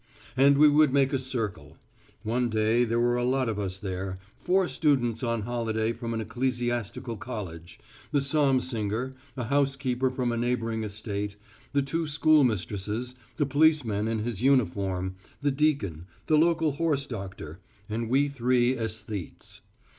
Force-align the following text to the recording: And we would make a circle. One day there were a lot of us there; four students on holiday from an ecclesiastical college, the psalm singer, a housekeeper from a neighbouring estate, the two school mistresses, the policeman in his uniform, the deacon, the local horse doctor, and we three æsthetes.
And 0.35 0.57
we 0.57 0.67
would 0.67 0.91
make 0.91 1.13
a 1.13 1.19
circle. 1.19 1.77
One 2.23 2.49
day 2.49 2.85
there 2.85 2.99
were 2.99 3.17
a 3.17 3.23
lot 3.23 3.47
of 3.47 3.59
us 3.59 3.77
there; 3.77 4.17
four 4.35 4.67
students 4.67 5.21
on 5.21 5.43
holiday 5.43 5.93
from 5.93 6.15
an 6.15 6.21
ecclesiastical 6.21 7.17
college, 7.17 7.79
the 8.11 8.23
psalm 8.23 8.59
singer, 8.61 9.13
a 9.37 9.43
housekeeper 9.43 10.09
from 10.09 10.31
a 10.31 10.37
neighbouring 10.37 10.83
estate, 10.83 11.35
the 11.73 11.83
two 11.83 12.07
school 12.07 12.43
mistresses, 12.43 13.13
the 13.37 13.45
policeman 13.45 14.07
in 14.07 14.17
his 14.17 14.41
uniform, 14.41 15.17
the 15.43 15.51
deacon, 15.51 16.07
the 16.25 16.35
local 16.35 16.71
horse 16.71 17.05
doctor, 17.05 17.59
and 17.87 18.09
we 18.09 18.27
three 18.27 18.75
æsthetes. 18.75 19.59